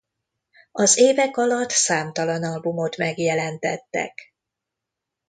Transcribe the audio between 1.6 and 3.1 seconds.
számtalan albumot